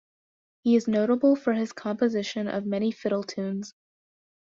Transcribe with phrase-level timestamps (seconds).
[0.63, 3.75] He is notable for his composition of many fiddle tunes.